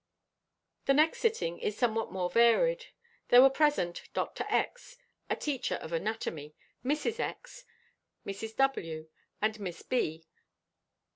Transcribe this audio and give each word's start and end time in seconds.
The 0.85 0.95
next 0.95 1.19
sitting 1.19 1.59
is 1.59 1.77
somewhat 1.77 2.11
more 2.11 2.31
varied. 2.31 2.87
There 3.27 3.39
were 3.39 3.51
present 3.51 4.01
Dr. 4.15 4.47
X., 4.49 4.97
a 5.29 5.35
teacher 5.35 5.75
of 5.75 5.93
anatomy, 5.93 6.55
Mrs. 6.83 7.19
X., 7.19 7.65
Mrs. 8.25 8.55
W. 8.55 9.09
and 9.43 9.59
Miss 9.59 9.83
B. 9.83 10.21
Dr. 10.23 10.27